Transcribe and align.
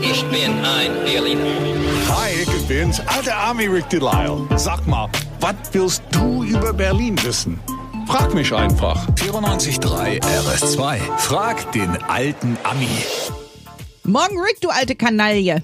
Ich 0.00 0.24
bin 0.26 0.64
ein 0.64 0.92
Berliner. 1.04 1.44
Hi, 2.08 2.30
ich 2.42 2.68
bin's, 2.68 3.00
alter 3.00 3.34
Army 3.34 3.66
Rick 3.66 3.88
Delisle. 3.88 4.46
Sag 4.56 4.86
mal, 4.86 5.08
was 5.40 5.54
willst 5.72 6.02
du 6.10 6.44
über 6.44 6.72
Berlin 6.72 7.16
wissen? 7.22 7.58
Frag 8.06 8.34
mich 8.34 8.52
einfach. 8.54 9.06
94.3 9.16 10.20
RS2. 10.22 10.98
Frag 11.18 11.72
den 11.72 11.96
alten 12.04 12.56
Ami. 12.64 12.88
Morgen, 14.04 14.38
Rick, 14.40 14.60
du 14.60 14.70
alte 14.70 14.94
Kanaille. 14.94 15.62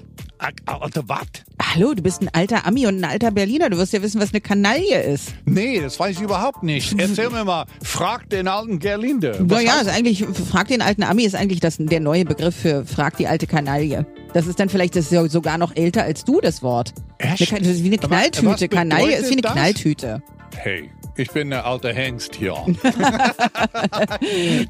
Alter, 0.66 1.02
was? 1.06 1.44
Hallo, 1.75 1.93
du 1.93 2.02
bist 2.04 2.22
ein 2.22 2.29
alter 2.32 2.66
Ami 2.66 2.86
und 2.86 3.00
ein 3.00 3.04
alter 3.04 3.32
Berliner. 3.32 3.68
Du 3.68 3.77
wirst 3.79 3.93
ja 3.93 4.00
wissen, 4.00 4.20
was 4.20 4.30
eine 4.30 4.41
Kanaille 4.41 5.02
ist. 5.02 5.34
Nee, 5.45 5.80
das 5.80 5.98
weiß 5.98 6.14
ich 6.14 6.23
überhaupt 6.23 6.62
nicht. 6.62 6.95
Erzähl 7.00 7.30
mir 7.30 7.45
mal, 7.45 7.64
frag 7.82 8.30
den 8.30 8.46
alten 8.46 8.79
Gerlinde. 8.79 9.36
Was 9.41 9.64
Naja, 9.64 9.80
ist 9.80 9.88
eigentlich, 9.88 10.24
frag 10.24 10.68
den 10.68 10.82
alten 10.82 11.02
Ami 11.02 11.24
ist 11.24 11.34
eigentlich 11.34 11.59
das, 11.59 11.79
der 11.80 11.98
neue 11.98 12.24
Begriff 12.24 12.55
für 12.55 12.84
frag 12.87 13.16
die 13.16 13.27
alte 13.27 13.48
Kanaille. 13.48 14.06
Das 14.34 14.46
ist 14.46 14.60
dann 14.60 14.68
vielleicht 14.68 14.95
das 14.95 15.10
ja 15.10 15.29
sogar 15.29 15.59
noch 15.59 15.74
älter 15.74 16.05
als 16.05 16.23
du, 16.24 16.41
das 16.41 16.62
Wort. 16.62 16.95
Echt? 17.18 17.51
Eine, 17.51 17.62
das 17.62 17.68
ist 17.70 17.82
wie 17.82 17.88
eine 17.88 17.98
Knalltüte. 17.98 18.68
Kanaille 18.68 19.16
ist 19.16 19.30
wie 19.30 19.32
eine 19.32 19.43
das? 19.43 19.52
Knalltüte. 19.54 20.23
Hey, 20.54 20.88
ich 21.16 21.32
bin 21.32 21.51
der 21.51 21.66
alte 21.66 21.93
Hengst 21.93 22.37
hier. 22.37 22.54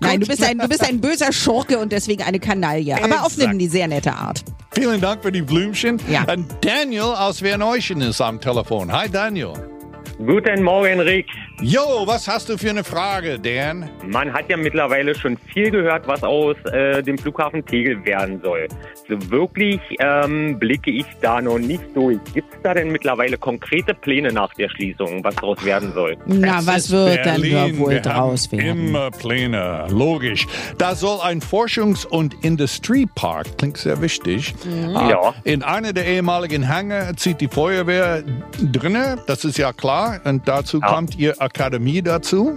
Nein, 0.00 0.20
du 0.20 0.26
bist, 0.26 0.42
ein, 0.42 0.58
du 0.58 0.68
bist 0.68 0.88
ein 0.88 1.02
böser 1.02 1.34
Schurke 1.34 1.78
und 1.78 1.92
deswegen 1.92 2.22
eine 2.22 2.40
Kanaille. 2.40 2.96
Aber 2.96 3.26
auf 3.26 3.34
Exakt. 3.34 3.50
eine 3.50 3.68
sehr 3.68 3.88
nette 3.88 4.14
Art. 4.14 4.42
Vielen 4.74 5.00
Dank 5.00 5.22
für 5.22 5.32
die 5.32 5.42
Blümchen. 5.42 6.00
Ja. 6.10 6.24
Und 6.32 6.46
Daniel 6.62 7.02
aus 7.02 7.42
Werneuchen 7.42 8.00
ist 8.00 8.20
am 8.20 8.40
Telefon. 8.40 8.92
Hi 8.92 9.08
Daniel. 9.08 9.73
Guten 10.18 10.62
Morgen, 10.62 11.00
Rick. 11.00 11.26
Jo, 11.60 12.04
was 12.06 12.28
hast 12.28 12.48
du 12.48 12.56
für 12.56 12.70
eine 12.70 12.84
Frage, 12.84 13.36
Dan? 13.38 13.90
Man 14.06 14.32
hat 14.32 14.48
ja 14.48 14.56
mittlerweile 14.56 15.12
schon 15.14 15.36
viel 15.52 15.70
gehört, 15.72 16.06
was 16.06 16.22
aus 16.22 16.56
äh, 16.72 17.02
dem 17.02 17.18
Flughafen 17.18 17.64
Tegel 17.66 18.04
werden 18.04 18.40
soll. 18.42 18.68
So 19.08 19.30
wirklich 19.30 19.80
ähm, 19.98 20.56
blicke 20.58 20.92
ich 20.92 21.04
da 21.20 21.40
noch 21.40 21.58
nicht 21.58 21.82
durch. 21.94 22.18
Gibt 22.32 22.52
es 22.54 22.60
da 22.62 22.74
denn 22.74 22.92
mittlerweile 22.92 23.36
konkrete 23.36 23.92
Pläne 23.92 24.32
nach 24.32 24.54
der 24.54 24.68
Schließung, 24.68 25.22
was 25.24 25.34
daraus 25.34 25.64
werden 25.64 25.92
soll? 25.94 26.16
Na, 26.26 26.60
Es 26.60 26.66
was 26.66 26.90
wird 26.92 27.26
dann 27.26 27.40
Berlin. 27.40 27.72
da 27.74 27.78
wohl 27.78 27.90
Wir 27.90 28.00
draus 28.00 28.48
haben 28.52 28.58
werden? 28.58 28.88
Immer 28.88 29.10
Pläne, 29.10 29.86
logisch. 29.90 30.46
Da 30.78 30.94
soll 30.94 31.20
ein 31.22 31.40
Forschungs- 31.40 32.06
und 32.06 32.34
Industriepark, 32.44 33.58
klingt 33.58 33.78
sehr 33.78 34.00
wichtig. 34.00 34.54
Ah, 34.94 35.10
Ja. 35.10 35.34
In 35.42 35.62
einer 35.64 35.92
der 35.92 36.06
ehemaligen 36.06 36.68
Hangar 36.68 37.16
zieht 37.16 37.40
die 37.40 37.48
Feuerwehr 37.48 38.22
drinne, 38.60 39.18
das 39.26 39.44
ist 39.44 39.58
ja 39.58 39.72
klar. 39.72 40.03
Und 40.24 40.46
dazu 40.48 40.80
Ja. 40.80 40.86
kommt 40.88 41.16
ihr 41.18 41.40
Akademie 41.40 42.02
dazu. 42.02 42.56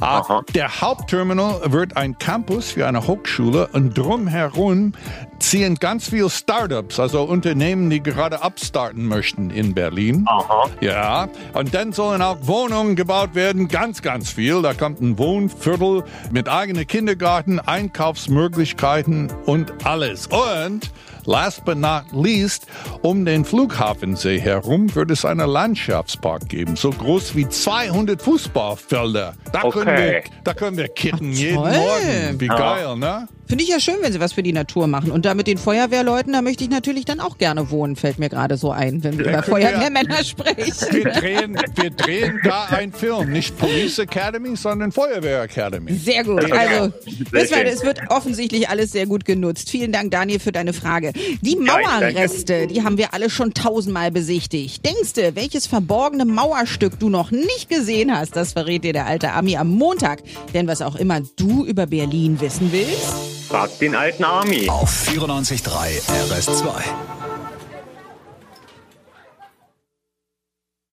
Ah, 0.00 0.18
Aha. 0.20 0.42
Der 0.54 0.80
Hauptterminal 0.80 1.60
wird 1.72 1.96
ein 1.96 2.18
Campus 2.18 2.72
für 2.72 2.86
eine 2.86 3.06
Hochschule 3.06 3.68
und 3.72 3.96
drumherum 3.96 4.92
ziehen 5.38 5.76
ganz 5.76 6.08
viele 6.10 6.28
Startups, 6.30 7.00
also 7.00 7.22
Unternehmen, 7.22 7.88
die 7.90 8.02
gerade 8.02 8.40
upstarten 8.42 9.06
möchten 9.06 9.50
in 9.50 9.74
Berlin. 9.74 10.24
Aha. 10.28 10.68
Ja, 10.80 11.28
und 11.54 11.74
dann 11.74 11.92
sollen 11.92 12.20
auch 12.22 12.36
Wohnungen 12.42 12.94
gebaut 12.96 13.34
werden, 13.34 13.68
ganz, 13.68 14.02
ganz 14.02 14.30
viel. 14.30 14.62
Da 14.62 14.74
kommt 14.74 15.00
ein 15.00 15.18
Wohnviertel 15.18 16.04
mit 16.30 16.48
eigenem 16.48 16.86
Kindergarten, 16.86 17.58
Einkaufsmöglichkeiten 17.60 19.32
und 19.46 19.72
alles. 19.84 20.26
Und 20.28 20.90
last 21.26 21.64
but 21.64 21.76
not 21.78 22.04
least, 22.12 22.66
um 23.02 23.24
den 23.24 23.44
Flughafensee 23.44 24.38
herum 24.40 24.94
wird 24.94 25.10
es 25.10 25.24
einen 25.24 25.48
Landschaftspark 25.48 26.48
geben, 26.48 26.76
so 26.76 26.90
groß 26.90 27.34
wie 27.36 27.48
200 27.48 28.20
Fußballfelder. 28.22 29.34
Da, 29.52 29.60
können, 29.70 29.86
wir, 29.86 29.92
Okay. 29.92 30.22
da 30.44 30.54
können 30.54 30.76
wir 30.76 30.88
kitten 30.88 31.32
jeden 31.32 31.56
toll. 31.56 31.70
Morgen. 31.72 32.40
Wie 32.40 32.46
geil, 32.48 32.96
ne? 32.96 33.28
Finde 33.50 33.64
ich 33.64 33.70
ja 33.70 33.80
schön, 33.80 33.96
wenn 34.00 34.12
sie 34.12 34.20
was 34.20 34.32
für 34.32 34.44
die 34.44 34.52
Natur 34.52 34.86
machen. 34.86 35.10
Und 35.10 35.24
da 35.24 35.34
mit 35.34 35.48
den 35.48 35.58
Feuerwehrleuten, 35.58 36.32
da 36.34 36.40
möchte 36.40 36.62
ich 36.62 36.70
natürlich 36.70 37.04
dann 37.04 37.18
auch 37.18 37.36
gerne 37.36 37.72
wohnen, 37.72 37.96
fällt 37.96 38.20
mir 38.20 38.28
gerade 38.28 38.56
so 38.56 38.70
ein, 38.70 39.02
wenn 39.02 39.18
wir 39.18 39.26
über 39.26 39.42
Feuerwehrmänner 39.42 40.22
sprechen. 40.22 40.72
Wir 40.92 41.04
drehen, 41.10 41.58
wir 41.74 41.90
drehen 41.90 42.38
da 42.44 42.66
einen 42.66 42.92
Film, 42.92 43.32
nicht 43.32 43.58
Police 43.58 43.98
Academy, 43.98 44.56
sondern 44.56 44.92
Feuerwehr 44.92 45.42
Academy. 45.42 45.94
Sehr 45.94 46.22
gut. 46.22 46.48
Also, 46.52 46.92
schön. 47.32 47.66
es 47.66 47.82
wird 47.82 47.98
offensichtlich 48.08 48.68
alles 48.68 48.92
sehr 48.92 49.06
gut 49.06 49.24
genutzt. 49.24 49.68
Vielen 49.68 49.90
Dank, 49.90 50.12
Daniel, 50.12 50.38
für 50.38 50.52
deine 50.52 50.72
Frage. 50.72 51.12
Die 51.40 51.56
Mauerreste, 51.56 52.68
die 52.68 52.84
haben 52.84 52.98
wir 52.98 53.14
alle 53.14 53.30
schon 53.30 53.52
tausendmal 53.52 54.12
besichtigt. 54.12 54.86
Denkst 54.86 55.14
du, 55.14 55.34
welches 55.34 55.66
verborgene 55.66 56.24
Mauerstück 56.24 57.00
du 57.00 57.08
noch 57.08 57.32
nicht 57.32 57.68
gesehen 57.68 58.16
hast? 58.16 58.36
Das 58.36 58.52
verrät 58.52 58.84
dir 58.84 58.92
der 58.92 59.06
alte 59.06 59.32
Ami 59.32 59.56
am 59.56 59.70
Montag. 59.70 60.22
Denn 60.54 60.68
was 60.68 60.82
auch 60.82 60.94
immer 60.94 61.20
du 61.34 61.64
über 61.64 61.86
Berlin 61.86 62.40
wissen 62.40 62.70
willst, 62.70 63.39
Frag 63.50 63.76
den 63.80 63.96
alten 63.96 64.22
Army. 64.22 64.68
Auf 64.68 65.08
94.3 65.08 66.00
RS2. 66.30 67.19